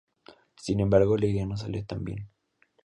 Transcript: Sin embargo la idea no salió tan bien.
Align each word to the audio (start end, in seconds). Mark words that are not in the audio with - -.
Sin 0.55 0.79
embargo 0.79 1.15
la 1.15 1.27
idea 1.27 1.45
no 1.45 1.57
salió 1.57 1.85
tan 1.85 2.03
bien. 2.03 2.27